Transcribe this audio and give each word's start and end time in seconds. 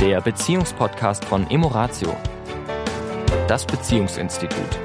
der 0.00 0.22
Beziehungspodcast 0.22 1.26
von 1.26 1.50
Emoratio, 1.50 2.16
das 3.46 3.66
Beziehungsinstitut. 3.66 4.78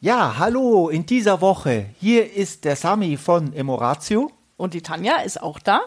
Ja, 0.00 0.38
hallo 0.40 0.88
in 0.88 1.06
dieser 1.06 1.40
Woche. 1.40 1.86
Hier 2.00 2.34
ist 2.34 2.64
der 2.64 2.74
Sami 2.74 3.16
von 3.16 3.52
Emoratio. 3.52 4.32
Und 4.56 4.74
die 4.74 4.82
Tanja 4.82 5.18
ist 5.18 5.40
auch 5.40 5.60
da. 5.60 5.80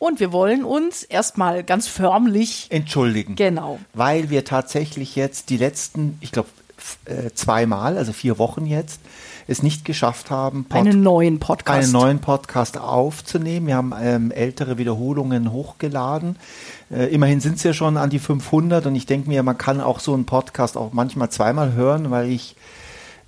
Und 0.00 0.18
wir 0.18 0.32
wollen 0.32 0.64
uns 0.64 1.04
erstmal 1.04 1.62
ganz 1.62 1.86
förmlich 1.86 2.66
entschuldigen. 2.70 3.36
Genau. 3.36 3.78
Weil 3.94 4.28
wir 4.28 4.44
tatsächlich 4.44 5.14
jetzt 5.14 5.50
die 5.50 5.56
letzten, 5.56 6.18
ich 6.20 6.32
glaube, 6.32 6.48
äh, 7.04 7.30
zweimal, 7.34 7.96
also 7.96 8.12
vier 8.12 8.38
Wochen 8.38 8.66
jetzt, 8.66 9.00
es 9.46 9.62
nicht 9.62 9.84
geschafft 9.84 10.30
haben, 10.30 10.64
Pod 10.64 10.78
einen 10.78 11.02
neuen 11.02 11.40
Podcast. 11.40 11.84
einen 11.84 11.92
neuen 11.92 12.18
Podcast 12.20 12.78
aufzunehmen. 12.78 13.66
Wir 13.66 13.76
haben 13.76 13.94
ähm, 14.00 14.30
ältere 14.30 14.78
Wiederholungen 14.78 15.52
hochgeladen. 15.52 16.36
Äh, 16.90 17.06
immerhin 17.06 17.40
sind 17.40 17.56
es 17.56 17.62
ja 17.62 17.72
schon 17.72 17.96
an 17.96 18.10
die 18.10 18.18
500 18.18 18.86
und 18.86 18.94
ich 18.94 19.06
denke 19.06 19.28
mir, 19.28 19.42
man 19.42 19.56
kann 19.56 19.80
auch 19.80 20.00
so 20.00 20.14
einen 20.14 20.26
Podcast 20.26 20.76
auch 20.76 20.92
manchmal 20.92 21.30
zweimal 21.30 21.72
hören, 21.72 22.10
weil 22.10 22.28
ich 22.28 22.56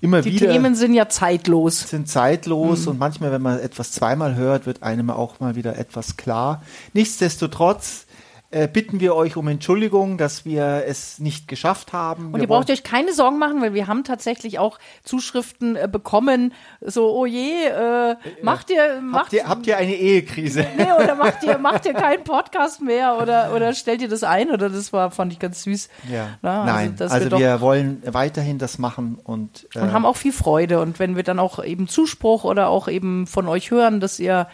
immer 0.00 0.22
die 0.22 0.32
wieder. 0.32 0.46
Die 0.46 0.52
Themen 0.52 0.74
sind 0.74 0.94
ja 0.94 1.08
zeitlos. 1.08 1.80
Sind 1.80 2.08
zeitlos 2.08 2.82
mhm. 2.82 2.88
und 2.88 2.98
manchmal, 2.98 3.32
wenn 3.32 3.42
man 3.42 3.58
etwas 3.58 3.92
zweimal 3.92 4.34
hört, 4.34 4.66
wird 4.66 4.82
einem 4.82 5.10
auch 5.10 5.40
mal 5.40 5.56
wieder 5.56 5.78
etwas 5.78 6.16
klar. 6.16 6.62
Nichtsdestotrotz 6.92 8.06
äh, 8.52 8.66
bitten 8.66 8.98
wir 8.98 9.14
euch 9.14 9.36
um 9.36 9.46
Entschuldigung, 9.46 10.18
dass 10.18 10.44
wir 10.44 10.82
es 10.84 11.20
nicht 11.20 11.46
geschafft 11.46 11.92
haben. 11.92 12.34
Und 12.34 12.40
ihr 12.40 12.48
braucht 12.48 12.68
euch 12.68 12.82
keine 12.82 13.12
Sorgen 13.12 13.38
machen, 13.38 13.62
weil 13.62 13.74
wir 13.74 13.86
haben 13.86 14.02
tatsächlich 14.02 14.58
auch 14.58 14.80
Zuschriften 15.04 15.76
äh, 15.76 15.88
bekommen, 15.90 16.52
so, 16.80 17.14
oh 17.14 17.26
je, 17.26 17.66
äh, 17.66 18.16
macht 18.42 18.70
ihr, 18.70 19.00
macht 19.00 19.26
habt 19.26 19.32
ihr, 19.34 19.48
habt 19.48 19.66
ihr 19.68 19.76
eine 19.76 19.94
Ehekrise? 19.94 20.66
Nee, 20.76 20.92
oder 20.92 21.14
macht 21.16 21.44
ihr, 21.44 21.58
macht 21.58 21.86
ihr 21.86 21.92
keinen 21.92 22.24
Podcast 22.24 22.82
mehr 22.82 23.18
oder, 23.22 23.54
oder 23.54 23.72
stellt 23.72 24.02
ihr 24.02 24.08
das 24.08 24.24
ein 24.24 24.50
oder 24.50 24.68
das 24.68 24.92
war, 24.92 25.12
fand 25.12 25.32
ich 25.32 25.38
ganz 25.38 25.62
süß. 25.62 25.88
Ja. 26.10 26.30
Na, 26.42 26.62
also, 26.62 26.72
Nein, 26.72 26.96
also 26.98 27.30
wir, 27.30 27.38
wir, 27.38 27.60
wollen 27.60 28.02
weiterhin 28.04 28.58
das 28.58 28.78
machen 28.78 29.18
und, 29.22 29.68
äh, 29.76 29.78
und 29.78 29.92
haben 29.92 30.04
auch 30.04 30.16
viel 30.16 30.32
Freude 30.32 30.80
und 30.80 30.98
wenn 30.98 31.14
wir 31.14 31.22
dann 31.22 31.38
auch 31.38 31.62
eben 31.62 31.86
Zuspruch 31.86 32.42
oder 32.42 32.68
auch 32.68 32.88
eben 32.88 33.28
von 33.28 33.46
euch 33.46 33.70
hören, 33.70 34.00
dass 34.00 34.18
ihr 34.18 34.48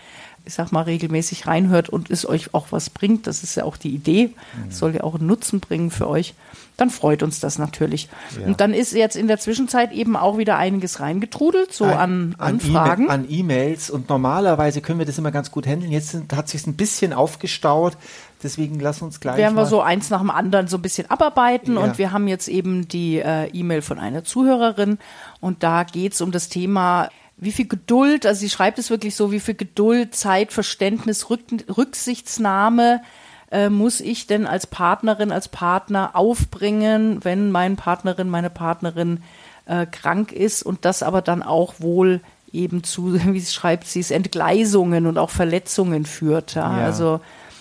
ich 0.46 0.54
sag 0.54 0.72
mal, 0.72 0.82
regelmäßig 0.82 1.46
reinhört 1.46 1.88
und 1.88 2.10
es 2.10 2.26
euch 2.26 2.54
auch 2.54 2.68
was 2.70 2.88
bringt, 2.88 3.26
das 3.26 3.42
ist 3.42 3.56
ja 3.56 3.64
auch 3.64 3.76
die 3.76 3.90
Idee, 3.90 4.28
mhm. 4.28 4.70
soll 4.70 4.94
ja 4.94 5.02
auch 5.02 5.16
einen 5.16 5.26
Nutzen 5.26 5.60
bringen 5.60 5.90
für 5.90 6.08
euch, 6.08 6.34
dann 6.76 6.90
freut 6.90 7.22
uns 7.22 7.40
das 7.40 7.58
natürlich. 7.58 8.08
Ja. 8.38 8.46
Und 8.46 8.60
dann 8.60 8.74
ist 8.74 8.92
jetzt 8.92 9.16
in 9.16 9.28
der 9.28 9.38
Zwischenzeit 9.38 9.92
eben 9.92 10.14
auch 10.14 10.38
wieder 10.38 10.56
einiges 10.58 11.00
reingetrudelt, 11.00 11.72
so 11.72 11.84
an, 11.86 12.34
an 12.38 12.60
Anfragen. 12.60 13.10
An 13.10 13.26
E-Mails 13.28 13.90
und 13.90 14.08
normalerweise 14.08 14.80
können 14.82 14.98
wir 14.98 15.06
das 15.06 15.18
immer 15.18 15.32
ganz 15.32 15.50
gut 15.50 15.66
handeln. 15.66 15.90
Jetzt 15.90 16.10
sind, 16.10 16.32
hat 16.34 16.48
sich 16.48 16.66
ein 16.66 16.76
bisschen 16.76 17.12
aufgestaut. 17.12 17.96
Deswegen 18.42 18.78
lass 18.78 19.00
uns 19.00 19.20
gleich. 19.20 19.38
Werden 19.38 19.54
wir 19.54 19.64
so 19.64 19.80
eins 19.80 20.10
nach 20.10 20.20
dem 20.20 20.30
anderen 20.30 20.68
so 20.68 20.76
ein 20.76 20.82
bisschen 20.82 21.10
abarbeiten. 21.10 21.74
Ja. 21.74 21.80
Und 21.80 21.98
wir 21.98 22.12
haben 22.12 22.28
jetzt 22.28 22.48
eben 22.48 22.86
die 22.86 23.18
äh, 23.18 23.46
E-Mail 23.48 23.80
von 23.80 23.98
einer 23.98 24.24
Zuhörerin. 24.24 24.98
Und 25.40 25.62
da 25.62 25.84
geht 25.84 26.12
es 26.12 26.20
um 26.20 26.30
das 26.30 26.50
Thema 26.50 27.08
wie 27.38 27.52
viel 27.52 27.66
Geduld, 27.66 28.24
also 28.24 28.40
sie 28.40 28.50
schreibt 28.50 28.78
es 28.78 28.90
wirklich 28.90 29.14
so, 29.14 29.30
wie 29.30 29.40
viel 29.40 29.54
Geduld, 29.54 30.14
Zeit, 30.14 30.52
Verständnis, 30.52 31.28
Rück, 31.28 31.42
Rücksichtsnahme 31.76 33.02
äh, 33.50 33.68
muss 33.68 34.00
ich 34.00 34.26
denn 34.26 34.46
als 34.46 34.66
Partnerin, 34.66 35.32
als 35.32 35.48
Partner 35.48 36.10
aufbringen, 36.14 37.24
wenn 37.24 37.50
meine 37.50 37.76
Partnerin, 37.76 38.28
meine 38.28 38.50
Partnerin 38.50 39.22
äh, 39.66 39.86
krank 39.86 40.32
ist 40.32 40.62
und 40.62 40.84
das 40.84 41.02
aber 41.02 41.22
dann 41.22 41.42
auch 41.42 41.74
wohl 41.78 42.20
eben 42.52 42.82
zu, 42.84 43.14
wie 43.32 43.40
sie 43.40 43.52
schreibt, 43.52 43.86
sie 43.86 44.00
es 44.00 44.10
Entgleisungen 44.10 45.06
und 45.06 45.18
auch 45.18 45.30
Verletzungen 45.30 46.06
führt. 46.06 46.54
Ja? 46.54 46.78
ja. 46.78 46.84
Also 46.84 47.20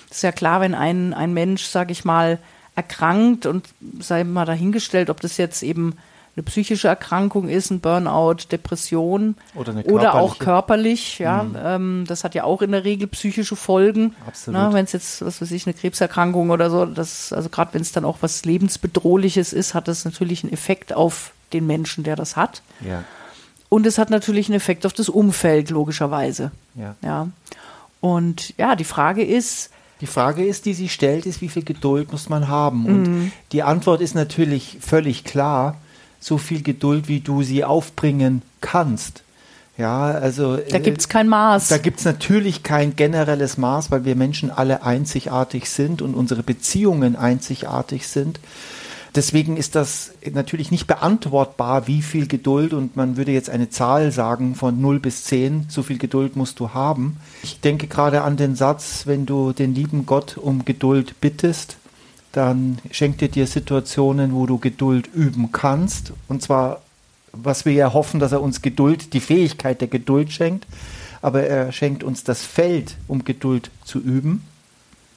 ist 0.10 0.24
ja 0.24 0.32
klar, 0.32 0.62
wenn 0.62 0.74
ein, 0.74 1.14
ein 1.14 1.34
Mensch, 1.34 1.66
sage 1.66 1.92
ich 1.92 2.06
mal, 2.06 2.40
erkrankt 2.76 3.46
und 3.46 3.68
sei 4.00 4.24
mal 4.24 4.46
dahingestellt, 4.46 5.10
ob 5.10 5.22
das 5.22 5.38
jetzt 5.38 5.64
eben 5.64 5.98
eine 6.36 6.44
psychische 6.44 6.90
Erkrankung 6.90 7.48
ist, 7.48 7.72
ein 7.72 7.80
Burnout, 7.80 8.48
Depression 8.52 9.36
oder, 9.54 9.74
oder 9.86 10.16
auch 10.16 10.38
körperlich. 10.38 11.20
Ja, 11.20 11.44
mhm. 11.44 11.56
ähm, 11.64 12.04
das 12.08 12.26
hat 12.26 12.36
ja 12.36 12.44
auch 12.44 12.62
in 12.62 12.72
der 12.72 12.84
Regel 12.84 13.08
psychische 13.08 13.56
Folgen. 13.56 14.16
Absolut. 14.28 14.74
Wenn 14.74 14.84
es 14.84 14.92
jetzt, 14.92 15.26
was 15.26 15.42
weiß 15.42 15.52
ich, 15.52 15.66
eine 15.66 15.74
Krebserkrankung 15.74 16.50
oder 16.50 16.70
so, 16.70 16.86
das, 16.86 17.32
also 17.32 17.48
gerade 17.48 17.74
wenn 17.74 17.82
es 17.82 17.94
dann 17.94 18.04
auch 18.04 18.18
was 18.20 18.44
lebensbedrohliches 18.44 19.54
ist, 19.54 19.74
hat 19.74 19.88
das 19.88 20.04
natürlich 20.04 20.44
einen 20.44 20.52
Effekt 20.52 20.92
auf 20.92 21.32
den 21.54 21.66
Menschen, 21.68 22.04
der 22.04 22.18
das 22.18 22.36
hat. 22.36 22.62
Ja. 22.86 23.06
Und 23.70 23.86
es 23.86 23.98
hat 23.98 24.10
natürlich 24.10 24.48
einen 24.48 24.58
Effekt 24.58 24.86
auf 24.86 24.94
das 24.94 25.08
Umfeld, 25.08 25.70
logischerweise. 25.70 26.52
Ja. 26.76 26.96
ja. 27.02 27.28
Und 28.02 28.54
ja, 28.58 28.76
die 28.76 28.84
Frage 28.84 29.24
ist, 29.24 29.72
die 30.02 30.08
Frage 30.08 30.46
ist, 30.46 30.66
die 30.66 30.74
sie 30.74 30.90
stellt, 30.90 31.26
ist, 31.26 31.40
wie 31.40 31.48
viel 31.48 31.64
Geduld 31.64 32.12
muss 32.12 32.28
man 32.28 32.50
haben? 32.50 32.86
Und 32.86 33.04
mhm. 33.04 33.32
die 33.54 33.64
Antwort 33.64 34.02
ist 34.02 34.14
natürlich 34.14 34.78
völlig 34.82 35.24
klar 35.24 35.78
so 36.26 36.40
viel 36.40 36.64
Geduld, 36.64 37.08
wie 37.08 37.20
du 37.20 37.44
sie 37.44 37.64
aufbringen 37.64 38.42
kannst. 38.60 39.22
Ja, 39.78 40.06
also. 40.06 40.58
Da 40.58 40.80
gibt 40.80 41.00
es 41.00 41.08
kein 41.08 41.28
Maß. 41.28 41.68
Da 41.68 41.78
gibt 41.78 42.00
es 42.00 42.06
natürlich 42.06 42.64
kein 42.64 42.96
generelles 42.96 43.60
Maß, 43.60 43.92
weil 43.92 44.06
wir 44.06 44.16
Menschen 44.16 44.50
alle 44.50 44.82
einzigartig 44.82 45.70
sind 45.70 46.02
und 46.02 46.16
unsere 46.16 46.42
Beziehungen 46.42 47.16
einzigartig 47.16 48.08
sind. 48.08 48.40
Deswegen 49.14 49.56
ist 49.56 49.76
das 49.76 50.14
natürlich 50.34 50.72
nicht 50.72 50.88
beantwortbar, 50.88 51.88
wie 51.88 52.02
viel 52.02 52.28
Geduld 52.28 52.74
und 52.74 52.96
man 52.96 53.18
würde 53.18 53.32
jetzt 53.32 53.52
eine 53.52 53.70
Zahl 53.70 54.12
sagen 54.12 54.56
von 54.56 54.82
0 54.82 55.00
bis 55.00 55.26
10, 55.26 55.68
so 55.70 55.84
viel 55.84 56.00
Geduld 56.00 56.36
musst 56.36 56.60
du 56.60 56.72
haben. 56.72 57.18
Ich 57.44 57.62
denke 57.62 57.88
gerade 57.88 58.24
an 58.24 58.36
den 58.36 58.56
Satz, 58.56 59.04
wenn 59.06 59.26
du 59.26 59.54
den 59.54 59.76
lieben 59.76 60.06
Gott 60.06 60.38
um 60.38 60.66
Geduld 60.66 61.22
bittest, 61.22 61.78
dann 62.36 62.80
schenkt 62.92 63.22
er 63.22 63.30
dir 63.30 63.48
Situationen, 63.48 64.34
wo 64.34 64.46
du 64.46 64.58
Geduld 64.58 65.08
üben 65.14 65.52
kannst. 65.52 66.12
Und 66.28 66.42
zwar, 66.42 66.82
was 67.32 67.66
wir 67.66 67.74
ja 67.74 67.94
hoffen, 67.94 68.20
dass 68.20 68.34
er 68.34 68.42
uns 68.42 68.62
Geduld, 68.62 69.14
die 69.14 69.22
Fähigkeit 69.22 69.80
der 69.80 69.88
Geduld 69.88 70.32
schenkt, 70.32 70.68
aber 71.22 71.44
er 71.44 71.72
schenkt 71.72 72.04
uns 72.04 72.24
das 72.24 72.44
Feld, 72.44 72.98
um 73.08 73.24
Geduld 73.24 73.72
zu 73.86 74.00
üben. 74.00 74.44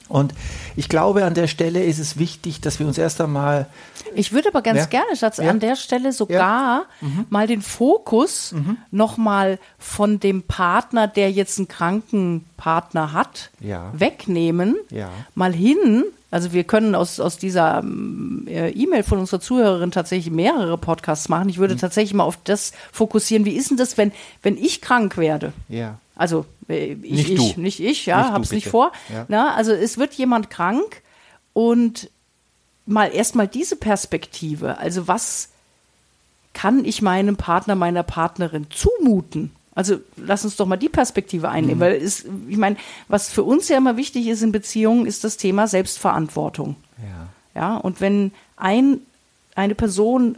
Und 0.09 0.33
ich 0.75 0.89
glaube, 0.89 1.23
an 1.23 1.33
der 1.33 1.47
Stelle 1.47 1.83
ist 1.83 1.99
es 1.99 2.17
wichtig, 2.17 2.61
dass 2.61 2.79
wir 2.79 2.87
uns 2.87 2.97
erst 2.97 3.21
einmal. 3.21 3.67
Ich 4.15 4.33
würde 4.33 4.49
aber 4.49 4.61
ganz 4.61 4.79
ja, 4.79 4.85
gerne, 4.85 5.15
Schatz, 5.15 5.37
ja, 5.37 5.49
an 5.49 5.59
der 5.59 5.75
Stelle 5.75 6.11
sogar 6.11 6.85
ja, 7.01 7.07
mhm. 7.07 7.25
mal 7.29 7.47
den 7.47 7.61
Fokus 7.61 8.51
mhm. 8.51 8.77
nochmal 8.91 9.59
von 9.77 10.19
dem 10.19 10.43
Partner, 10.43 11.07
der 11.07 11.31
jetzt 11.31 11.59
einen 11.59 11.67
kranken 11.67 12.45
Partner 12.57 13.13
hat, 13.13 13.51
wegnehmen, 13.93 14.75
mal 15.35 15.53
hin 15.53 16.03
also 16.31 16.53
wir 16.53 16.63
können 16.63 16.93
aus, 16.93 17.19
aus 17.19 17.37
dieser 17.37 17.83
äh, 18.47 18.69
E-Mail 18.71 19.03
von 19.03 19.17
unserer 19.19 19.39
Zuhörerin 19.39 19.91
tatsächlich 19.91 20.31
mehrere 20.31 20.77
Podcasts 20.77 21.27
machen. 21.27 21.49
Ich 21.49 21.57
würde 21.57 21.73
mhm. 21.73 21.79
tatsächlich 21.79 22.13
mal 22.13 22.23
auf 22.23 22.37
das 22.43 22.71
fokussieren. 22.91 23.45
Wie 23.45 23.55
ist 23.55 23.71
denn 23.71 23.77
das, 23.77 23.97
wenn, 23.97 24.11
wenn 24.43 24.55
ich 24.55 24.81
krank 24.81 25.17
werde? 25.17 25.53
Ja. 25.69 25.97
Also 26.19 26.45
äh, 26.67 26.91
ich, 26.91 26.99
nicht, 26.99 27.29
ich, 27.29 27.53
du. 27.53 27.61
nicht 27.61 27.79
ich, 27.79 28.05
ja, 28.05 28.23
nicht 28.23 28.31
hab's 28.33 28.51
nicht 28.51 28.67
vor. 28.67 28.91
Ja. 29.11 29.25
Na, 29.29 29.55
also 29.55 29.71
es 29.71 29.97
wird 29.97 30.13
jemand 30.15 30.49
krank 30.49 31.01
und 31.53 32.09
mal 32.85 33.07
erstmal 33.13 33.47
diese 33.47 33.77
Perspektive. 33.77 34.77
Also 34.79 35.07
was 35.07 35.47
kann 36.53 36.83
ich 36.83 37.01
meinem 37.01 37.37
Partner, 37.37 37.75
meiner 37.75 38.03
Partnerin 38.03 38.67
zumuten? 38.69 39.51
Also 39.73 39.99
lass 40.17 40.43
uns 40.43 40.57
doch 40.57 40.65
mal 40.65 40.75
die 40.75 40.89
Perspektive 40.89 41.47
einnehmen, 41.47 41.77
mhm. 41.77 41.81
weil 41.81 41.95
es, 41.95 42.25
ich 42.49 42.57
meine, 42.57 42.75
was 43.07 43.29
für 43.29 43.43
uns 43.43 43.69
ja 43.69 43.77
immer 43.77 43.95
wichtig 43.95 44.27
ist 44.27 44.41
in 44.41 44.51
Beziehungen, 44.51 45.05
ist 45.05 45.23
das 45.23 45.37
Thema 45.37 45.67
Selbstverantwortung. 45.67 46.75
Ja. 46.97 47.29
Ja, 47.55 47.77
und 47.77 48.01
wenn 48.01 48.33
ein, 48.57 48.99
eine 49.55 49.73
Person 49.73 50.37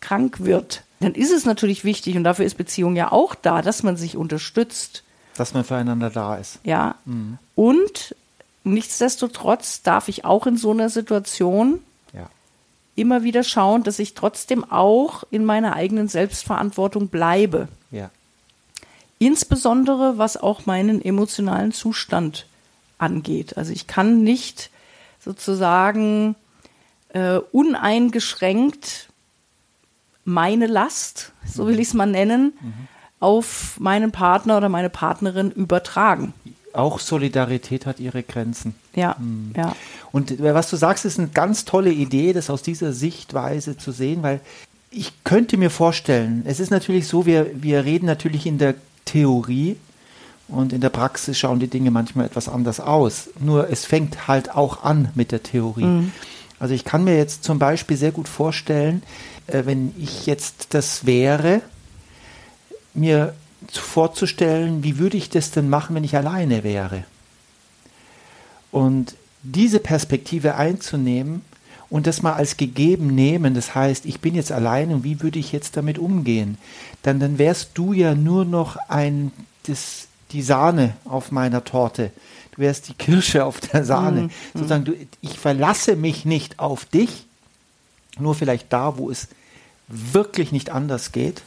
krank 0.00 0.44
wird, 0.44 0.82
dann 1.00 1.14
ist 1.14 1.32
es 1.32 1.46
natürlich 1.46 1.84
wichtig, 1.84 2.16
und 2.16 2.24
dafür 2.24 2.44
ist 2.44 2.58
Beziehung 2.58 2.96
ja 2.96 3.10
auch 3.10 3.34
da, 3.34 3.62
dass 3.62 3.82
man 3.82 3.96
sich 3.96 4.16
unterstützt. 4.16 5.04
Dass 5.36 5.54
man 5.54 5.64
füreinander 5.64 6.10
da 6.10 6.36
ist. 6.36 6.58
Ja. 6.64 6.96
Mhm. 7.04 7.38
Und 7.54 8.14
nichtsdestotrotz 8.64 9.82
darf 9.82 10.08
ich 10.08 10.24
auch 10.24 10.46
in 10.46 10.56
so 10.56 10.70
einer 10.70 10.88
Situation 10.88 11.80
ja. 12.12 12.28
immer 12.94 13.22
wieder 13.22 13.42
schauen, 13.42 13.82
dass 13.82 13.98
ich 13.98 14.14
trotzdem 14.14 14.70
auch 14.70 15.24
in 15.30 15.44
meiner 15.44 15.74
eigenen 15.74 16.08
Selbstverantwortung 16.08 17.08
bleibe. 17.08 17.68
Ja. 17.90 18.10
Insbesondere 19.18 20.18
was 20.18 20.36
auch 20.36 20.66
meinen 20.66 21.02
emotionalen 21.02 21.72
Zustand 21.72 22.46
angeht. 22.98 23.56
Also 23.56 23.72
ich 23.72 23.86
kann 23.86 24.22
nicht 24.22 24.70
sozusagen 25.20 26.34
äh, 27.10 27.38
uneingeschränkt 27.52 29.08
meine 30.24 30.66
Last, 30.66 31.32
so 31.46 31.66
will 31.66 31.80
ich 31.80 31.88
es 31.88 31.94
mal 31.94 32.06
nennen, 32.06 32.52
mhm. 32.60 32.88
Auf 33.22 33.78
meinen 33.78 34.10
Partner 34.10 34.56
oder 34.56 34.68
meine 34.68 34.90
Partnerin 34.90 35.50
übertragen. 35.50 36.34
Auch 36.72 36.98
Solidarität 36.98 37.86
hat 37.86 38.00
ihre 38.00 38.22
Grenzen. 38.22 38.74
Ja, 38.94 39.16
mhm. 39.18 39.52
ja. 39.56 39.76
Und 40.10 40.32
äh, 40.40 40.54
was 40.54 40.68
du 40.70 40.76
sagst, 40.76 41.04
ist 41.04 41.18
eine 41.18 41.28
ganz 41.28 41.64
tolle 41.64 41.92
Idee, 41.92 42.32
das 42.32 42.50
aus 42.50 42.62
dieser 42.62 42.92
Sichtweise 42.92 43.76
zu 43.76 43.92
sehen, 43.92 44.22
weil 44.22 44.40
ich 44.90 45.24
könnte 45.24 45.56
mir 45.56 45.70
vorstellen, 45.70 46.42
es 46.46 46.60
ist 46.60 46.70
natürlich 46.70 47.06
so, 47.06 47.24
wir, 47.24 47.50
wir 47.54 47.84
reden 47.84 48.06
natürlich 48.06 48.46
in 48.46 48.58
der 48.58 48.74
Theorie. 49.04 49.76
Und 50.48 50.74
in 50.74 50.82
der 50.82 50.90
Praxis 50.90 51.38
schauen 51.38 51.60
die 51.60 51.68
Dinge 51.68 51.90
manchmal 51.90 52.26
etwas 52.26 52.48
anders 52.48 52.78
aus. 52.78 53.30
Nur 53.38 53.70
es 53.70 53.86
fängt 53.86 54.28
halt 54.28 54.54
auch 54.54 54.82
an 54.84 55.08
mit 55.14 55.32
der 55.32 55.42
Theorie. 55.42 55.84
Mhm. 55.84 56.12
Also 56.58 56.74
ich 56.74 56.84
kann 56.84 57.04
mir 57.04 57.16
jetzt 57.16 57.42
zum 57.44 57.58
Beispiel 57.58 57.96
sehr 57.96 58.12
gut 58.12 58.28
vorstellen, 58.28 59.02
äh, 59.46 59.62
wenn 59.64 59.94
ich 59.98 60.26
jetzt 60.26 60.74
das 60.74 61.06
wäre, 61.06 61.62
mir 62.94 63.34
vorzustellen, 63.70 64.82
wie 64.82 64.98
würde 64.98 65.16
ich 65.16 65.30
das 65.30 65.50
denn 65.50 65.68
machen, 65.68 65.94
wenn 65.94 66.04
ich 66.04 66.16
alleine 66.16 66.64
wäre? 66.64 67.04
Und 68.70 69.14
diese 69.42 69.80
Perspektive 69.80 70.56
einzunehmen 70.56 71.42
und 71.90 72.06
das 72.06 72.22
mal 72.22 72.32
als 72.34 72.56
gegeben 72.56 73.14
nehmen, 73.14 73.54
das 73.54 73.74
heißt, 73.74 74.06
ich 74.06 74.20
bin 74.20 74.34
jetzt 74.34 74.52
allein 74.52 74.92
und 74.92 75.04
wie 75.04 75.20
würde 75.20 75.38
ich 75.38 75.52
jetzt 75.52 75.76
damit 75.76 75.98
umgehen? 75.98 76.58
Dann, 77.02 77.20
dann 77.20 77.38
wärst 77.38 77.70
du 77.74 77.92
ja 77.92 78.14
nur 78.14 78.44
noch 78.44 78.76
ein, 78.88 79.32
das, 79.64 80.08
die 80.30 80.42
Sahne 80.42 80.94
auf 81.04 81.30
meiner 81.30 81.64
Torte. 81.64 82.10
Du 82.52 82.62
wärst 82.62 82.88
die 82.88 82.94
Kirsche 82.94 83.44
auf 83.44 83.60
der 83.60 83.84
Sahne. 83.84 84.22
Mhm. 84.22 84.30
Sozusagen, 84.54 84.84
du, 84.84 84.94
ich 85.20 85.38
verlasse 85.38 85.96
mich 85.96 86.24
nicht 86.24 86.58
auf 86.58 86.84
dich, 86.84 87.26
nur 88.18 88.34
vielleicht 88.34 88.72
da, 88.72 88.96
wo 88.98 89.10
es 89.10 89.28
wirklich 89.88 90.52
nicht 90.52 90.70
anders 90.70 91.12
geht 91.12 91.42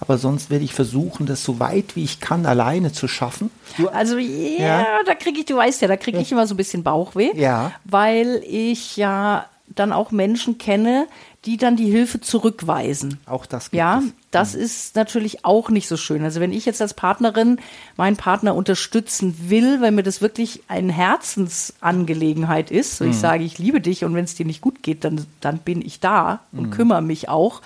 aber 0.00 0.18
sonst 0.18 0.50
werde 0.50 0.64
ich 0.64 0.74
versuchen, 0.74 1.26
das 1.26 1.42
so 1.42 1.58
weit 1.58 1.96
wie 1.96 2.04
ich 2.04 2.20
kann 2.20 2.46
alleine 2.46 2.92
zu 2.92 3.08
schaffen. 3.08 3.50
Du, 3.76 3.88
also 3.88 4.16
yeah, 4.16 4.80
ja, 4.80 4.86
da 5.04 5.14
kriege 5.14 5.40
ich, 5.40 5.46
du 5.46 5.56
weißt 5.56 5.82
ja, 5.82 5.88
da 5.88 5.96
kriege 5.96 6.18
ich 6.18 6.32
immer 6.32 6.46
so 6.46 6.54
ein 6.54 6.56
bisschen 6.56 6.82
Bauchweh, 6.82 7.32
ja. 7.34 7.72
weil 7.84 8.42
ich 8.46 8.96
ja 8.96 9.46
dann 9.74 9.92
auch 9.92 10.10
Menschen 10.10 10.58
kenne, 10.58 11.06
die 11.44 11.56
dann 11.56 11.76
die 11.76 11.90
Hilfe 11.90 12.20
zurückweisen. 12.20 13.20
Auch 13.26 13.46
das 13.46 13.70
gibt 13.70 13.78
Ja, 13.78 13.98
es. 13.98 14.12
das 14.30 14.54
mhm. 14.54 14.60
ist 14.62 14.96
natürlich 14.96 15.44
auch 15.44 15.70
nicht 15.70 15.88
so 15.88 15.96
schön. 15.96 16.24
Also 16.24 16.40
wenn 16.40 16.52
ich 16.52 16.66
jetzt 16.66 16.82
als 16.82 16.94
Partnerin 16.94 17.58
meinen 17.96 18.16
Partner 18.16 18.54
unterstützen 18.54 19.34
will, 19.48 19.80
weil 19.80 19.92
mir 19.92 20.02
das 20.02 20.20
wirklich 20.20 20.62
eine 20.68 20.92
Herzensangelegenheit 20.92 22.70
ist, 22.70 23.00
mhm. 23.00 23.10
ich 23.10 23.16
sage, 23.16 23.44
ich 23.44 23.58
liebe 23.58 23.80
dich 23.80 24.04
und 24.04 24.14
wenn 24.14 24.24
es 24.24 24.34
dir 24.34 24.46
nicht 24.46 24.60
gut 24.60 24.82
geht, 24.82 25.04
dann, 25.04 25.26
dann 25.40 25.58
bin 25.58 25.80
ich 25.80 26.00
da 26.00 26.40
und 26.52 26.66
mhm. 26.66 26.70
kümmere 26.70 27.02
mich 27.02 27.28
auch 27.28 27.62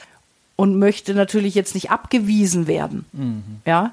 und 0.63 0.79
möchte 0.79 1.13
natürlich 1.13 1.57
jetzt 1.57 1.75
nicht 1.75 1.91
abgewiesen 1.91 2.69
werden, 2.69 3.05
mhm. 3.13 3.43
ja, 3.67 3.91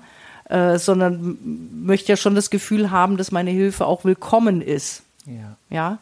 äh, 0.50 0.78
sondern 0.78 1.36
möchte 1.84 2.10
ja 2.12 2.16
schon 2.16 2.36
das 2.36 2.52
Gefühl 2.52 2.92
haben, 2.92 3.18
dass 3.18 3.32
meine 3.32 3.50
Hilfe 3.50 3.88
auch 3.88 4.06
willkommen 4.06 4.62
ist, 4.62 5.02
ja, 5.26 5.56
ja, 5.72 5.98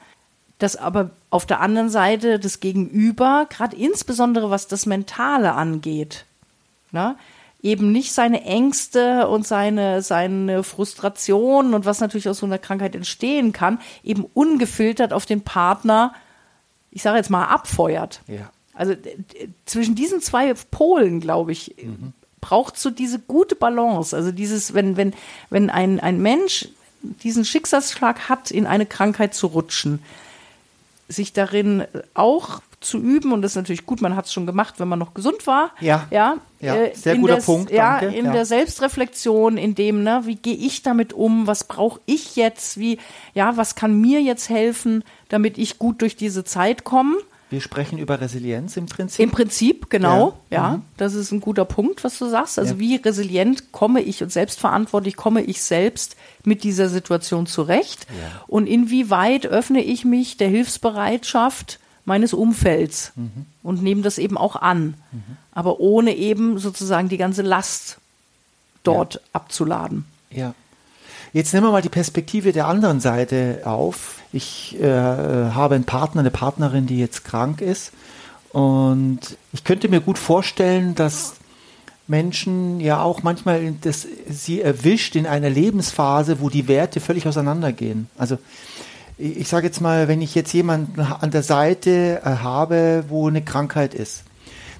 dass 0.59 0.75
aber 0.75 1.11
auf 1.29 1.45
der 1.45 1.61
anderen 1.61 1.89
Seite 1.89 2.37
das 2.37 2.59
Gegenüber, 2.59 3.47
gerade 3.49 3.77
insbesondere 3.77 4.49
was 4.49 4.67
das 4.67 4.85
Mentale 4.85 5.53
angeht, 5.53 6.25
na, 6.91 7.15
eben 7.63 7.93
nicht 7.93 8.11
seine 8.11 8.43
Ängste 8.43 9.29
und 9.29 9.47
seine, 9.47 10.01
seine 10.01 10.63
Frustration 10.63 11.75
und 11.75 11.85
was 11.85 12.01
natürlich 12.01 12.27
aus 12.27 12.39
so 12.39 12.45
einer 12.45 12.59
Krankheit 12.59 12.93
entstehen 12.93 13.53
kann, 13.53 13.79
eben 14.03 14.25
ungefiltert 14.33 15.13
auf 15.13 15.25
den 15.25 15.43
Partner, 15.43 16.13
ich 16.91 17.03
sage 17.03 17.19
jetzt 17.19 17.29
mal, 17.29 17.45
abfeuert. 17.45 18.19
Ja. 18.27 18.49
Also 18.77 18.95
zwischen 19.65 19.95
diesen 19.95 20.21
zwei 20.21 20.53
Polen, 20.71 21.19
glaube 21.19 21.51
ich, 21.51 21.75
mhm. 21.81 22.13
braucht 22.41 22.77
so 22.77 22.89
diese 22.89 23.19
gute 23.19 23.55
Balance. 23.55 24.15
Also 24.15 24.31
dieses, 24.31 24.73
wenn, 24.73 24.97
wenn, 24.97 25.13
wenn 25.49 25.69
ein, 25.69 25.99
ein 25.99 26.21
Mensch 26.21 26.69
diesen 27.01 27.45
Schicksalsschlag 27.45 28.29
hat, 28.29 28.51
in 28.51 28.65
eine 28.65 28.85
Krankheit 28.85 29.33
zu 29.33 29.47
rutschen, 29.47 29.99
sich 31.09 31.33
darin 31.33 31.85
auch 32.13 32.61
zu 32.79 32.99
üben 32.99 33.31
und 33.31 33.41
das 33.41 33.53
ist 33.53 33.55
natürlich 33.55 33.85
gut, 33.85 34.01
man 34.01 34.15
hat 34.15 34.25
es 34.25 34.33
schon 34.33 34.45
gemacht, 34.45 34.75
wenn 34.77 34.87
man 34.87 34.99
noch 34.99 35.13
gesund 35.13 35.47
war. 35.47 35.71
Ja. 35.79 36.05
Ja, 36.11 36.37
ja 36.59 36.75
äh, 36.75 36.95
sehr 36.95 37.17
guter 37.17 37.35
des, 37.35 37.45
Punkt. 37.45 37.71
Ja, 37.71 37.99
danke. 37.99 38.15
in 38.15 38.25
ja. 38.25 38.31
der 38.31 38.45
Selbstreflexion, 38.45 39.57
in 39.57 39.73
dem, 39.73 40.03
ne, 40.03 40.21
wie 40.25 40.35
gehe 40.35 40.55
ich 40.55 40.83
damit 40.83 41.13
um, 41.13 41.47
was 41.47 41.63
brauche 41.63 41.99
ich 42.05 42.35
jetzt, 42.35 42.77
wie, 42.77 42.99
ja, 43.33 43.57
was 43.57 43.73
kann 43.73 43.99
mir 43.99 44.21
jetzt 44.21 44.49
helfen, 44.49 45.03
damit 45.29 45.57
ich 45.57 45.79
gut 45.79 46.01
durch 46.01 46.15
diese 46.15 46.43
Zeit 46.43 46.83
komme. 46.83 47.15
Wir 47.49 47.61
sprechen 47.61 47.97
über 47.97 48.19
Resilienz 48.19 48.75
im 48.75 48.87
Prinzip. 48.87 49.23
Im 49.23 49.31
Prinzip, 49.31 49.89
genau. 49.89 50.37
Ja, 50.49 50.57
ja 50.57 50.69
mhm. 50.77 50.81
das 50.97 51.13
ist 51.13 51.31
ein 51.31 51.39
guter 51.39 51.63
Punkt, 51.63 52.03
was 52.03 52.17
du 52.17 52.27
sagst. 52.27 52.59
Also 52.59 52.73
ja. 52.73 52.79
wie 52.79 52.95
resilient 52.97 53.71
komme 53.71 54.01
ich 54.01 54.21
und 54.21 54.31
selbstverantwortlich 54.31 55.15
komme 55.15 55.41
ich 55.41 55.61
selbst 55.61 56.17
mit 56.43 56.63
dieser 56.63 56.89
Situation 56.89 57.47
zurecht? 57.47 58.05
Ja. 58.09 58.41
Und 58.47 58.67
inwieweit 58.67 59.45
öffne 59.45 59.81
ich 59.81 60.03
mich 60.03 60.35
der 60.35 60.49
Hilfsbereitschaft 60.49 61.79
meines 62.03 62.33
Umfelds 62.33 63.13
mhm. 63.15 63.45
und 63.63 63.81
nehme 63.81 64.01
das 64.01 64.17
eben 64.17 64.37
auch 64.37 64.55
an, 64.55 64.95
mhm. 65.11 65.23
aber 65.51 65.79
ohne 65.79 66.15
eben 66.15 66.57
sozusagen 66.57 67.09
die 67.09 67.17
ganze 67.17 67.41
Last 67.41 67.97
dort 68.83 69.21
abzuladen. 69.33 70.05
Ja. 70.31 70.53
Jetzt 71.33 71.53
nehmen 71.53 71.67
wir 71.67 71.71
mal 71.71 71.81
die 71.81 71.89
Perspektive 71.89 72.53
der 72.53 72.67
anderen 72.67 72.99
Seite 72.99 73.61
auf. 73.65 74.21
Ich 74.31 74.79
äh, 74.81 74.87
habe 74.87 75.75
einen 75.75 75.83
Partner, 75.83 76.21
eine 76.21 76.31
Partnerin, 76.31 76.87
die 76.87 76.99
jetzt 76.99 77.25
krank 77.25 77.61
ist. 77.61 77.91
Und 78.51 79.19
ich 79.51 79.63
könnte 79.63 79.89
mir 79.89 79.99
gut 79.99 80.17
vorstellen, 80.17 80.95
dass 80.95 81.35
Menschen 82.07 82.79
ja 82.79 83.01
auch 83.01 83.23
manchmal 83.23 83.73
das, 83.81 84.07
sie 84.29 84.61
erwischt 84.61 85.15
in 85.15 85.27
einer 85.27 85.49
Lebensphase, 85.49 86.39
wo 86.39 86.49
die 86.49 86.67
Werte 86.67 86.99
völlig 86.99 87.27
auseinandergehen. 87.27 88.07
Also 88.17 88.37
ich 89.17 89.47
sage 89.47 89.67
jetzt 89.67 89.81
mal, 89.81 90.07
wenn 90.07 90.21
ich 90.21 90.35
jetzt 90.35 90.53
jemanden 90.53 91.01
an 91.01 91.31
der 91.31 91.43
Seite 91.43 92.21
äh, 92.23 92.29
habe, 92.29 93.05
wo 93.09 93.27
eine 93.27 93.41
Krankheit 93.41 93.93
ist, 93.93 94.23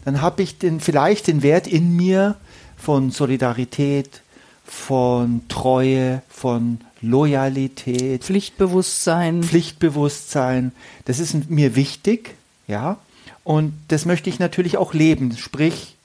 dann 0.06 0.22
habe 0.22 0.44
ich 0.44 0.58
den, 0.58 0.80
vielleicht 0.80 1.28
den 1.28 1.44
Wert 1.44 1.68
in 1.68 1.96
mir 1.96 2.36
von 2.78 3.12
Solidarität, 3.12 4.22
von 4.68 5.42
Treue, 5.48 6.22
von 6.30 6.80
Loyalität, 7.02 8.24
Pflichtbewusstsein. 8.24 9.44
Pflichtbewusstsein. 9.44 10.72
Das 11.06 11.20
ist 11.20 11.50
mir 11.50 11.76
wichtig, 11.76 12.36
ja. 12.68 12.98
Und 13.44 13.74
das 13.88 14.06
möchte 14.06 14.30
ich 14.30 14.40
natürlich 14.40 14.78
auch 14.78 14.94
leben, 14.94 15.36
sprich 15.38 15.96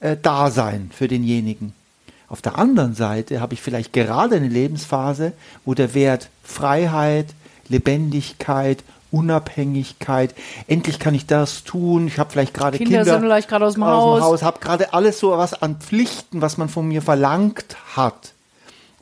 äh, 0.00 0.16
da 0.20 0.50
sein 0.50 0.90
für 0.92 1.06
denjenigen. 1.06 1.74
Auf 2.28 2.42
der 2.42 2.58
anderen 2.58 2.94
Seite 2.94 3.40
habe 3.40 3.54
ich 3.54 3.62
vielleicht 3.62 3.92
gerade 3.92 4.34
eine 4.34 4.48
Lebensphase, 4.48 5.32
wo 5.64 5.74
der 5.74 5.94
Wert 5.94 6.28
Freiheit, 6.42 7.28
Lebendigkeit, 7.68 8.82
Unabhängigkeit, 9.10 10.34
endlich 10.66 10.98
kann 10.98 11.14
ich 11.14 11.26
das 11.26 11.64
tun, 11.64 12.06
ich 12.08 12.18
habe 12.18 12.30
vielleicht 12.30 12.54
gerade 12.54 12.78
Kinder, 12.78 12.98
Kinder 12.98 13.12
sind 13.12 13.22
vielleicht 13.22 13.48
gerade 13.48 13.66
aus 13.66 13.74
dem 13.74 13.82
aus 13.82 14.20
Haus, 14.20 14.22
Haus 14.22 14.42
habe 14.42 14.60
gerade 14.60 14.92
alles 14.92 15.18
so 15.18 15.30
was 15.30 15.54
an 15.60 15.76
Pflichten, 15.76 16.40
was 16.40 16.56
man 16.56 16.68
von 16.68 16.88
mir 16.88 17.02
verlangt 17.02 17.76
hat, 17.94 18.32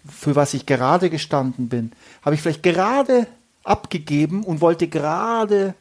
für 0.09 0.37
was 0.37 0.55
ich 0.55 0.67
gerade 0.67 1.11
gestanden 1.11 1.69
bin, 1.69 1.93
habe 2.23 2.35
ich 2.35 2.43
vielleicht 2.43 2.63
gerade 2.63 3.27
abgegeben 3.65 4.45
und 4.45 4.61
wollte 4.61 4.89
gerade 4.89 5.75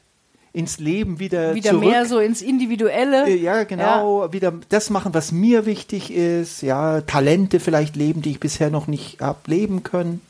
ins 0.53 0.77
Leben 0.77 1.19
wieder 1.19 1.55
wieder 1.55 1.71
zurück. 1.71 1.85
mehr 1.85 2.05
so 2.05 2.19
ins 2.19 2.41
Individuelle. 2.41 3.27
Äh, 3.27 3.37
ja, 3.37 3.63
genau, 3.63 4.25
ja. 4.25 4.33
wieder 4.33 4.53
das 4.69 4.91
machen, 4.91 5.13
was 5.13 5.31
mir 5.31 5.65
wichtig 5.65 6.13
ist, 6.13 6.61
ja, 6.61 7.01
Talente 7.01 7.59
vielleicht 7.59 7.95
leben, 7.95 8.21
die 8.21 8.31
ich 8.31 8.39
bisher 8.39 8.69
noch 8.69 8.87
nicht 8.87 9.19
habe 9.19 9.39
leben 9.47 9.81
können. 9.81 10.21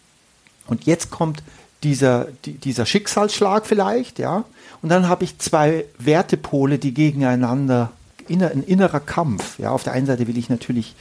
Und 0.66 0.86
jetzt 0.86 1.12
kommt 1.12 1.44
dieser, 1.84 2.28
dieser 2.46 2.86
Schicksalsschlag 2.86 3.66
vielleicht, 3.66 4.20
ja. 4.20 4.46
Und 4.82 4.90
dann 4.90 5.08
habe 5.08 5.24
ich 5.24 5.38
zwei 5.40 5.86
Wertepole, 5.98 6.78
die 6.78 6.94
gegeneinander, 6.94 7.92
inner, 8.28 8.52
ein 8.52 8.64
innerer 8.64 9.00
Kampf. 9.00 9.60
Ja, 9.60 9.72
auf 9.72 9.84
der 9.84 9.94
einen 9.94 10.06
Seite 10.06 10.28
will 10.28 10.38
ich 10.38 10.50
natürlich 10.50 10.96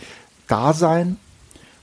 da 0.47 0.73
sein, 0.73 1.17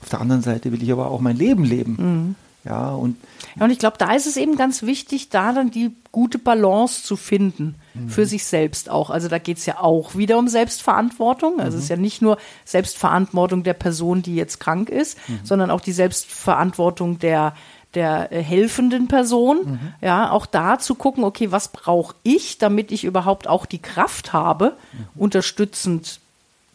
auf 0.02 0.08
der 0.08 0.20
anderen 0.20 0.42
Seite 0.42 0.72
will 0.72 0.82
ich 0.82 0.92
aber 0.92 1.10
auch 1.10 1.20
mein 1.20 1.36
Leben 1.36 1.64
leben. 1.64 1.96
Mhm. 1.98 2.34
Ja, 2.62 2.90
und, 2.90 3.16
ja, 3.56 3.64
und 3.64 3.70
ich 3.70 3.78
glaube, 3.78 3.96
da 3.96 4.12
ist 4.12 4.26
es 4.26 4.36
eben 4.36 4.56
ganz 4.56 4.82
wichtig, 4.82 5.30
da 5.30 5.54
dann 5.54 5.70
die 5.70 5.92
gute 6.12 6.38
Balance 6.38 7.02
zu 7.02 7.16
finden 7.16 7.76
mhm. 7.94 8.10
für 8.10 8.26
sich 8.26 8.44
selbst 8.44 8.90
auch. 8.90 9.08
Also 9.08 9.28
da 9.28 9.38
geht 9.38 9.56
es 9.56 9.64
ja 9.64 9.80
auch 9.80 10.14
wieder 10.14 10.36
um 10.36 10.46
Selbstverantwortung. 10.46 11.58
Also 11.58 11.72
mhm. 11.72 11.78
es 11.78 11.84
ist 11.84 11.88
ja 11.88 11.96
nicht 11.96 12.20
nur 12.20 12.36
Selbstverantwortung 12.66 13.62
der 13.62 13.72
Person, 13.72 14.20
die 14.20 14.34
jetzt 14.34 14.60
krank 14.60 14.90
ist, 14.90 15.16
mhm. 15.26 15.40
sondern 15.42 15.70
auch 15.70 15.80
die 15.80 15.92
Selbstverantwortung 15.92 17.18
der 17.18 17.54
der 17.94 18.32
äh, 18.32 18.42
helfenden 18.42 19.08
Person, 19.08 19.58
mhm. 19.64 19.78
ja, 20.00 20.30
auch 20.30 20.46
da 20.46 20.78
zu 20.78 20.94
gucken, 20.94 21.24
okay, 21.24 21.50
was 21.50 21.68
brauche 21.68 22.14
ich, 22.22 22.58
damit 22.58 22.92
ich 22.92 23.04
überhaupt 23.04 23.48
auch 23.48 23.66
die 23.66 23.80
Kraft 23.80 24.32
habe, 24.32 24.76
mhm. 24.92 25.06
unterstützend 25.16 26.20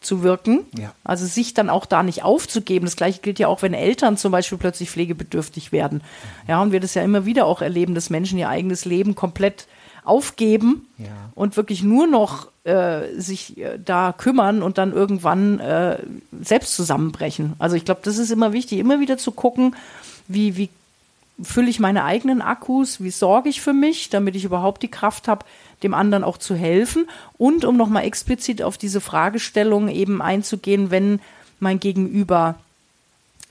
zu 0.02 0.22
wirken. 0.24 0.66
Ja. 0.78 0.94
Also 1.04 1.26
sich 1.26 1.54
dann 1.54 1.70
auch 1.70 1.86
da 1.86 2.04
nicht 2.04 2.24
aufzugeben. 2.24 2.86
Das 2.86 2.96
gleiche 2.96 3.22
gilt 3.22 3.40
ja 3.40 3.48
auch, 3.48 3.62
wenn 3.62 3.74
Eltern 3.74 4.18
zum 4.18 4.32
Beispiel 4.32 4.58
plötzlich 4.58 4.92
pflegebedürftig 4.92 5.72
werden. 5.72 6.00
Mhm. 6.00 6.50
Ja, 6.50 6.62
und 6.62 6.72
wir 6.72 6.80
das 6.80 6.94
ja 6.94 7.02
immer 7.02 7.26
wieder 7.26 7.46
auch 7.46 7.62
erleben, 7.62 7.96
dass 7.96 8.10
Menschen 8.10 8.38
ihr 8.38 8.50
eigenes 8.50 8.86
Leben 8.86 9.16
komplett 9.16 9.68
aufgeben 10.04 10.88
ja. 11.00 11.08
und 11.34 11.58
wirklich 11.58 11.82
nur 11.82 12.06
noch 12.06 12.50
äh, 12.64 13.20
sich 13.20 13.58
äh, 13.58 13.80
da 13.84 14.14
kümmern 14.16 14.62
und 14.62 14.78
dann 14.78 14.94
irgendwann 14.94 15.60
äh, 15.60 15.98
selbst 16.42 16.76
zusammenbrechen. 16.76 17.54
Also 17.58 17.76
ich 17.76 17.86
glaube, 17.86 18.02
das 18.04 18.18
ist 18.18 18.32
immer 18.32 18.54
wichtig, 18.54 18.80
immer 18.80 19.00
wieder 19.00 19.18
zu 19.18 19.32
gucken, 19.32 19.76
wie, 20.28 20.58
wie 20.58 20.70
fülle 21.42 21.70
ich 21.70 21.80
meine 21.80 22.04
eigenen 22.04 22.42
Akkus, 22.42 23.02
wie 23.02 23.12
sorge 23.12 23.50
ich 23.50 23.62
für 23.62 23.74
mich, 23.74 24.10
damit 24.10 24.36
ich 24.36 24.46
überhaupt 24.46 24.84
die 24.84 24.92
Kraft 24.92 25.28
habe, 25.28 25.46
dem 25.84 25.94
anderen 25.94 26.24
auch 26.24 26.38
zu 26.38 26.56
helfen 26.56 27.08
und 27.38 27.66
um 27.66 27.76
nochmal 27.78 28.06
explizit 28.06 28.62
auf 28.62 28.78
diese 28.78 29.02
Fragestellung 29.02 29.90
eben 29.90 30.22
einzugehen, 30.22 30.92
wenn 30.92 31.20
mein 31.60 31.80
Gegenüber 31.80 32.56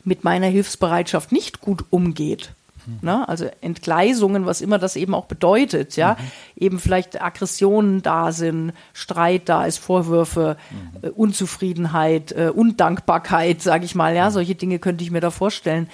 mit 0.05 0.25
meiner 0.25 0.47
Hilfsbereitschaft 0.47 1.33
nicht 1.33 1.61
gut 1.61 1.85
umgeht, 1.91 2.53
Ne? 3.01 3.29
Also 3.29 3.49
Entgleisungen, 3.61 4.47
was 4.47 4.61
immer 4.61 4.79
das 4.79 4.97
eben 4.97 5.15
auch 5.15 5.27
bedeutet, 5.27 5.97
ja. 5.97 6.17
Mhm. 6.19 6.65
Eben 6.65 6.79
vielleicht 6.79 7.21
Aggressionen 7.21 8.03
da 8.03 8.33
sind, 8.33 8.73
Streit 8.93 9.49
da 9.49 9.65
ist, 9.65 9.79
Vorwürfe, 9.79 10.57
mhm. 10.71 11.09
äh, 11.09 11.11
Unzufriedenheit, 11.11 12.33
äh, 12.33 12.51
Undankbarkeit, 12.55 13.63
sage 13.63 13.85
ich 13.85 13.95
mal, 13.95 14.15
ja. 14.15 14.31
Solche 14.31 14.55
Dinge 14.55 14.79
könnte 14.79 15.05
ich 15.05 15.11
mir 15.11 15.21
da 15.21 15.31
vorstellen. 15.31 15.89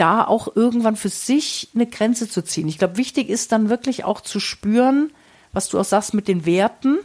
Da 0.00 0.24
auch 0.24 0.54
irgendwann 0.54 0.96
für 0.96 1.08
sich 1.08 1.68
eine 1.74 1.86
Grenze 1.86 2.28
zu 2.28 2.42
ziehen. 2.42 2.68
Ich 2.68 2.78
glaube, 2.78 2.96
wichtig 2.96 3.28
ist 3.28 3.52
dann 3.52 3.68
wirklich 3.68 4.04
auch 4.04 4.20
zu 4.20 4.40
spüren, 4.40 5.10
was 5.52 5.68
du 5.68 5.78
auch 5.78 5.84
sagst 5.84 6.14
mit 6.14 6.28
den 6.28 6.46
Werten. 6.46 6.98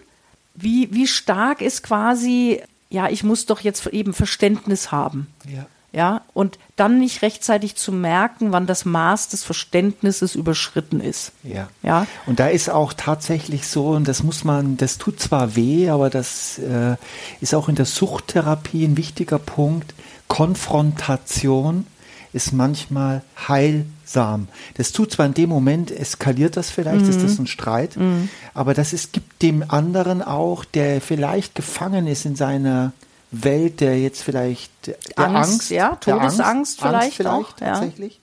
Wie, 0.53 0.93
wie 0.93 1.07
stark 1.07 1.61
ist 1.61 1.83
quasi, 1.83 2.61
ja, 2.89 3.09
ich 3.09 3.23
muss 3.23 3.45
doch 3.45 3.59
jetzt 3.59 3.85
eben 3.87 4.13
Verständnis 4.13 4.91
haben. 4.91 5.27
Ja 5.45 5.65
ja, 5.95 6.23
und 6.33 6.59
dann 6.75 6.99
nicht 6.99 7.21
rechtzeitig 7.21 7.75
zu 7.75 7.93
merken, 7.93 8.51
wann 8.51 8.67
das 8.67 8.83
Maß 8.83 9.29
des 9.29 9.45
Verständnisses 9.45 10.35
überschritten 10.35 10.99
ist. 10.99 11.31
Ja. 11.43 11.69
ja. 11.83 12.05
Und 12.25 12.41
da 12.41 12.47
ist 12.47 12.69
auch 12.69 12.91
tatsächlich 12.91 13.65
so, 13.67 13.91
und 13.91 14.05
das 14.05 14.21
muss 14.21 14.43
man, 14.43 14.75
das 14.75 14.97
tut 14.97 15.21
zwar 15.21 15.55
weh, 15.55 15.89
aber 15.89 16.09
das 16.09 16.59
äh, 16.59 16.97
ist 17.39 17.55
auch 17.55 17.69
in 17.69 17.75
der 17.75 17.85
Suchttherapie 17.85 18.83
ein 18.83 18.97
wichtiger 18.97 19.39
Punkt. 19.39 19.93
Konfrontation 20.27 21.87
ist 22.35 22.51
manchmal 22.51 23.21
heilsam. 23.47 24.47
Das 24.75 24.91
tut 24.91 25.11
zwar 25.11 25.25
in 25.25 25.33
dem 25.33 25.49
Moment, 25.49 25.89
eskaliert 25.89 26.57
das 26.57 26.69
vielleicht, 26.69 27.05
mhm. 27.05 27.09
ist 27.09 27.23
das 27.23 27.39
ein 27.39 27.47
Streit, 27.47 27.95
mhm. 27.97 28.29
aber 28.53 28.73
das 28.73 28.93
ist, 28.93 29.13
gibt 29.13 29.41
dem 29.41 29.63
anderen 29.69 30.21
auch, 30.21 30.65
der 30.65 31.01
vielleicht 31.01 31.55
gefangen 31.55 32.07
ist 32.07 32.25
in 32.25 32.35
seiner 32.35 32.91
Welt 33.31 33.81
der 33.81 33.99
jetzt 33.99 34.23
vielleicht 34.23 34.71
der 34.87 34.95
Angst, 35.17 35.51
Angst 35.51 35.69
ja, 35.71 35.95
Todesangst 35.95 36.41
Angst, 36.41 36.79
vielleicht, 36.79 36.95
Angst 36.95 37.15
vielleicht 37.15 37.31
auch, 37.31 37.53
tatsächlich. 37.53 38.13
Ja. 38.13 38.19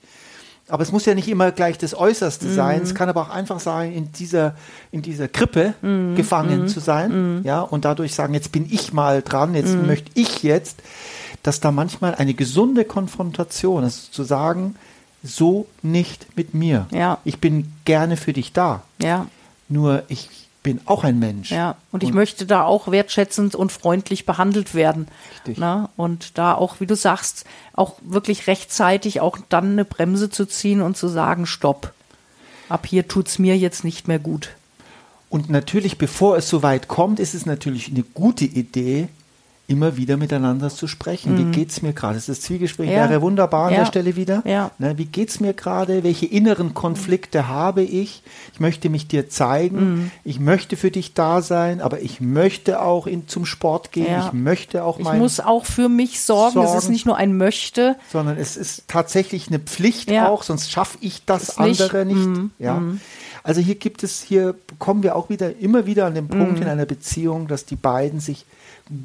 Aber 0.69 0.81
es 0.81 0.91
muss 0.91 1.05
ja 1.05 1.13
nicht 1.13 1.27
immer 1.27 1.51
gleich 1.51 1.77
das 1.77 1.93
Äußerste 1.93 2.47
mhm. 2.47 2.55
sein. 2.55 2.81
Es 2.81 2.95
kann 2.95 3.09
aber 3.09 3.21
auch 3.21 3.29
einfach 3.29 3.59
sein, 3.59 3.91
in 3.91 4.11
dieser, 4.13 4.55
in 4.91 5.01
dieser 5.01 5.27
Krippe 5.27 5.73
mhm. 5.81 6.15
gefangen 6.15 6.63
mhm. 6.63 6.67
zu 6.67 6.79
sein. 6.79 7.39
Mhm. 7.39 7.43
Ja, 7.43 7.61
und 7.61 7.85
dadurch 7.85 8.15
sagen, 8.15 8.33
jetzt 8.33 8.51
bin 8.51 8.65
ich 8.71 8.93
mal 8.93 9.21
dran, 9.21 9.55
jetzt 9.55 9.75
mhm. 9.75 9.87
möchte 9.87 10.09
ich 10.13 10.41
jetzt, 10.41 10.77
dass 11.43 11.59
da 11.59 11.71
manchmal 11.71 12.15
eine 12.15 12.33
gesunde 12.33 12.85
Konfrontation 12.85 13.83
ist, 13.83 14.13
zu 14.13 14.23
sagen, 14.23 14.75
so 15.21 15.67
nicht 15.81 16.35
mit 16.35 16.53
mir. 16.53 16.87
Ja. 16.91 17.19
Ich 17.23 17.39
bin 17.39 17.71
gerne 17.85 18.17
für 18.17 18.33
dich 18.33 18.53
da. 18.53 18.81
Ja. 19.01 19.27
Nur 19.69 20.03
ich 20.07 20.29
bin 20.63 20.79
auch 20.85 21.03
ein 21.03 21.19
Mensch. 21.19 21.51
Ja, 21.51 21.75
und 21.91 22.03
ich 22.03 22.09
und 22.09 22.15
möchte 22.15 22.45
da 22.45 22.63
auch 22.63 22.89
wertschätzend 22.89 23.53
und 23.53 23.71
freundlich 23.71 24.25
behandelt 24.25 24.73
werden. 24.73 25.07
Richtig. 25.35 25.57
Na, 25.59 25.89
und 25.97 26.37
da 26.37 26.55
auch, 26.55 26.79
wie 26.79 26.87
du 26.87 26.95
sagst, 26.95 27.45
auch 27.73 27.97
wirklich 28.01 28.47
rechtzeitig 28.47 29.19
auch 29.19 29.37
dann 29.49 29.73
eine 29.73 29.85
Bremse 29.85 30.29
zu 30.29 30.45
ziehen 30.45 30.81
und 30.81 30.95
zu 30.95 31.09
sagen, 31.09 31.45
stopp. 31.45 31.93
Ab 32.69 32.87
hier 32.87 33.07
tut 33.07 33.27
es 33.27 33.39
mir 33.39 33.57
jetzt 33.57 33.83
nicht 33.83 34.07
mehr 34.07 34.19
gut. 34.19 34.51
Und 35.29 35.49
natürlich, 35.49 35.97
bevor 35.97 36.37
es 36.37 36.47
so 36.47 36.63
weit 36.63 36.87
kommt, 36.87 37.19
ist 37.19 37.33
es 37.33 37.45
natürlich 37.45 37.89
eine 37.89 38.03
gute 38.03 38.45
Idee, 38.45 39.09
immer 39.65 39.95
wieder 39.95 40.17
miteinander 40.17 40.69
zu 40.69 40.87
sprechen. 40.87 41.33
Mhm. 41.33 41.37
Wie 41.37 41.57
geht's 41.57 41.81
mir 41.81 41.93
gerade? 41.93 42.21
Das 42.25 42.41
Zwiegespräch 42.41 42.89
ja. 42.89 43.09
wäre 43.09 43.21
wunderbar 43.21 43.67
an 43.67 43.73
ja. 43.73 43.79
der 43.79 43.85
Stelle 43.85 44.15
wieder. 44.17 44.43
Ja. 44.45 44.71
Ne, 44.77 44.97
wie 44.97 45.05
geht's 45.05 45.39
mir 45.39 45.53
gerade? 45.53 46.03
Welche 46.03 46.25
inneren 46.25 46.73
Konflikte 46.73 47.47
habe 47.47 47.81
ich? 47.81 48.23
Ich 48.53 48.59
möchte 48.59 48.89
mich 48.89 49.07
dir 49.07 49.29
zeigen. 49.29 49.77
Mhm. 49.77 50.11
Ich 50.25 50.39
möchte 50.41 50.75
für 50.75 50.91
dich 50.91 51.13
da 51.13 51.41
sein, 51.41 51.79
aber 51.79 52.01
ich 52.01 52.19
möchte 52.19 52.81
auch 52.81 53.07
in, 53.07 53.27
zum 53.29 53.45
Sport 53.45 53.93
gehen. 53.93 54.07
Ja. 54.07 54.27
Ich 54.27 54.33
möchte 54.33 54.83
auch 54.83 54.99
mein 54.99 55.15
Ich 55.15 55.19
muss 55.21 55.39
auch 55.39 55.65
für 55.65 55.87
mich 55.87 56.21
sorgen. 56.21 56.53
sorgen. 56.53 56.69
Es 56.69 56.83
ist 56.83 56.89
nicht 56.89 57.05
nur 57.05 57.15
ein 57.15 57.37
Möchte. 57.37 57.95
Sondern 58.11 58.37
es 58.37 58.57
ist 58.57 58.83
tatsächlich 58.89 59.47
eine 59.47 59.59
Pflicht 59.59 60.11
auch, 60.11 60.43
sonst 60.43 60.71
schaffe 60.71 60.97
ich 60.99 61.23
das, 61.25 61.47
das 61.47 61.57
andere 61.57 62.05
nicht. 62.05 62.17
nicht. 62.17 62.27
Mhm. 62.27 62.51
Ja. 62.59 62.75
Mhm. 62.75 62.99
Also 63.43 63.59
hier 63.59 63.75
gibt 63.75 64.03
es, 64.03 64.21
hier 64.21 64.55
kommen 64.79 65.03
wir 65.03 65.15
auch 65.15 65.29
wieder, 65.29 65.57
immer 65.57 65.85
wieder 65.85 66.05
an 66.05 66.15
den 66.15 66.27
Punkt 66.27 66.55
mhm. 66.55 66.61
in 66.63 66.67
einer 66.67 66.85
Beziehung, 66.85 67.47
dass 67.47 67.65
die 67.65 67.75
beiden 67.75 68.19
sich 68.19 68.45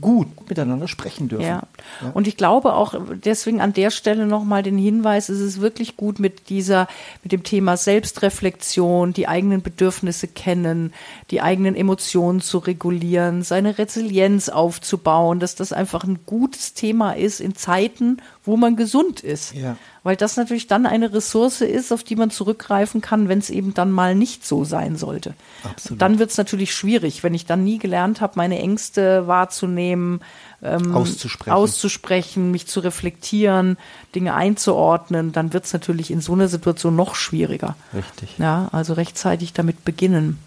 gut 0.01 0.49
miteinander 0.49 0.89
sprechen 0.89 1.29
dürfen. 1.29 1.47
Ja. 1.47 1.63
ja. 2.03 2.11
Und 2.11 2.27
ich 2.27 2.37
glaube 2.37 2.75
auch 2.75 2.95
deswegen 3.25 3.61
an 3.61 3.73
der 3.73 3.91
Stelle 3.91 4.27
nochmal 4.27 4.63
den 4.63 4.77
Hinweis, 4.77 5.29
es 5.29 5.41
ist 5.41 5.61
wirklich 5.61 5.97
gut 5.97 6.19
mit 6.19 6.49
dieser, 6.49 6.89
mit 7.23 7.33
dem 7.33 7.45
Thema 7.45 7.77
Selbstreflexion, 7.77 9.13
die 9.13 9.29
eigenen 9.29 9.63
Bedürfnisse 9.63 10.27
kennen, 10.27 10.93
die 11.31 11.41
eigenen 11.41 11.77
Emotionen 11.77 12.41
zu 12.41 12.59
regulieren, 12.59 13.43
seine 13.43 13.79
Resilienz 13.79 14.49
aufzubauen, 14.49 15.39
dass 15.39 15.55
das 15.55 15.73
einfach 15.73 16.03
ein 16.03 16.21
gutes 16.27 16.75
Thema 16.75 17.13
ist 17.13 17.41
in 17.41 17.55
Zeiten, 17.55 18.19
wo 18.45 18.57
man 18.57 18.75
gesund 18.77 19.21
ist. 19.21 19.55
Ja. 19.55 19.77
Weil 20.09 20.17
das 20.17 20.39
natürlich 20.39 20.67
dann 20.67 20.87
eine 20.87 21.13
Ressource 21.13 21.61
ist, 21.61 21.93
auf 21.93 22.03
die 22.03 22.17
man 22.17 22.31
zurückgreifen 22.31 23.03
kann, 23.03 23.29
wenn 23.29 23.41
es 23.41 23.51
eben 23.51 23.75
dann 23.75 23.93
mal 23.93 24.15
nicht 24.15 24.47
so 24.47 24.65
sein 24.65 24.97
sollte. 24.97 25.35
Absolut. 25.65 26.01
Dann 26.01 26.19
wird 26.19 26.31
es 26.31 26.39
natürlich 26.39 26.73
schwierig, 26.73 27.23
wenn 27.23 27.35
ich 27.35 27.45
dann 27.45 27.63
nie 27.63 27.77
gelernt 27.77 28.23
habe, 28.23 28.33
meine 28.37 28.59
Ängste 28.59 29.27
wahrzunehmen, 29.27 30.21
ähm, 30.63 30.95
auszusprechen. 30.95 31.53
auszusprechen, 31.53 32.51
mich 32.51 32.67
zu 32.67 32.81
reflektieren, 32.81 33.77
Dinge 34.15 34.33
einzuordnen, 34.33 35.33
dann 35.33 35.53
wird 35.53 35.67
es 35.67 35.75
natürlich 35.75 36.11
in 36.11 36.23
so 36.23 36.33
einer 36.33 36.49
Situation 36.49 36.97
noch 36.97 37.15
schwieriger. 37.15 37.77
Richtig. 37.93 38.39
Ja, 38.39 38.71
also 38.73 38.95
rechtzeitig 38.95 39.53
damit 39.53 39.85
beginnen. 39.85 40.39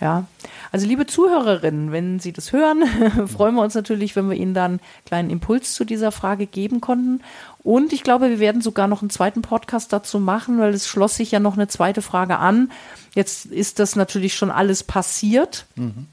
Ja, 0.00 0.26
also 0.72 0.86
liebe 0.86 1.06
Zuhörerinnen, 1.06 1.90
wenn 1.90 2.20
Sie 2.20 2.32
das 2.32 2.52
hören, 2.52 2.84
freuen 3.28 3.54
wir 3.54 3.62
uns 3.62 3.74
natürlich, 3.74 4.14
wenn 4.14 4.28
wir 4.28 4.36
Ihnen 4.36 4.52
dann 4.52 4.72
einen 4.72 4.80
kleinen 5.06 5.30
Impuls 5.30 5.72
zu 5.72 5.84
dieser 5.84 6.12
Frage 6.12 6.46
geben 6.46 6.82
konnten. 6.82 7.22
Und 7.62 7.94
ich 7.94 8.02
glaube, 8.02 8.28
wir 8.28 8.38
werden 8.38 8.60
sogar 8.60 8.88
noch 8.88 9.00
einen 9.00 9.10
zweiten 9.10 9.40
Podcast 9.40 9.92
dazu 9.92 10.20
machen, 10.20 10.58
weil 10.58 10.74
es 10.74 10.86
schloss 10.86 11.16
sich 11.16 11.30
ja 11.30 11.40
noch 11.40 11.54
eine 11.54 11.68
zweite 11.68 12.02
Frage 12.02 12.36
an. 12.36 12.70
Jetzt 13.14 13.46
ist 13.46 13.78
das 13.78 13.96
natürlich 13.96 14.34
schon 14.34 14.50
alles 14.50 14.84
passiert, 14.84 15.64
mhm. 15.76 16.06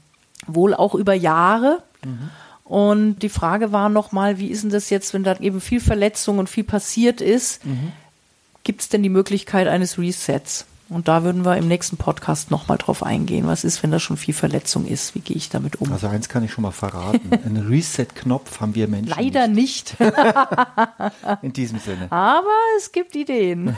wohl 0.46 0.72
auch 0.72 0.94
über 0.94 1.12
Jahre. 1.12 1.82
Mhm. 2.02 2.30
Und 2.64 3.18
die 3.18 3.28
Frage 3.28 3.70
war 3.70 3.90
nochmal, 3.90 4.38
wie 4.38 4.48
ist 4.48 4.62
denn 4.62 4.70
das 4.70 4.88
jetzt, 4.88 5.12
wenn 5.12 5.24
da 5.24 5.36
eben 5.36 5.60
viel 5.60 5.80
Verletzung 5.80 6.38
und 6.38 6.48
viel 6.48 6.64
passiert 6.64 7.20
ist? 7.20 7.64
Mhm. 7.66 7.92
Gibt 8.62 8.80
es 8.80 8.88
denn 8.88 9.02
die 9.02 9.10
Möglichkeit 9.10 9.68
eines 9.68 9.98
Resets? 9.98 10.64
Und 10.94 11.08
da 11.08 11.24
würden 11.24 11.44
wir 11.44 11.56
im 11.56 11.66
nächsten 11.66 11.96
Podcast 11.96 12.52
nochmal 12.52 12.78
drauf 12.78 13.02
eingehen. 13.02 13.48
Was 13.48 13.64
ist, 13.64 13.82
wenn 13.82 13.90
da 13.90 13.98
schon 13.98 14.16
viel 14.16 14.32
Verletzung 14.32 14.86
ist? 14.86 15.16
Wie 15.16 15.18
gehe 15.18 15.36
ich 15.36 15.48
damit 15.48 15.80
um? 15.80 15.92
Also 15.92 16.06
eins 16.06 16.28
kann 16.28 16.44
ich 16.44 16.52
schon 16.52 16.62
mal 16.62 16.70
verraten. 16.70 17.32
Einen 17.44 17.66
Reset-Knopf 17.66 18.60
haben 18.60 18.76
wir 18.76 18.86
Menschen. 18.86 19.12
Leider 19.20 19.48
nicht. 19.48 19.98
nicht. 19.98 20.14
In 21.42 21.52
diesem 21.52 21.80
Sinne. 21.80 22.06
Aber 22.12 22.46
es 22.78 22.92
gibt 22.92 23.16
Ideen. 23.16 23.76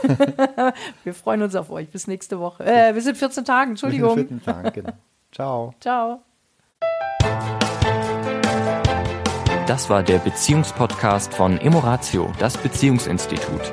wir 1.05 1.15
freuen 1.15 1.41
uns 1.41 1.55
auf 1.55 1.71
euch. 1.71 1.89
Bis 1.89 2.07
nächste 2.07 2.39
Woche. 2.39 2.67
Äh, 2.67 2.95
wir 2.95 3.01
sind 3.01 3.17
14 3.17 3.47
Tagen, 3.47 3.71
Entschuldigung. 3.71 4.15
Wir 4.15 4.29
sind 4.29 4.45
14 4.45 4.63
Tagen, 4.63 4.73
genau. 4.75 4.93
Ciao. 5.33 5.75
Ciao. 5.81 6.21
Das 9.67 9.89
war 9.89 10.03
der 10.03 10.19
Beziehungspodcast 10.19 11.33
von 11.33 11.57
Emoratio, 11.57 12.31
das 12.39 12.59
Beziehungsinstitut. 12.59 13.73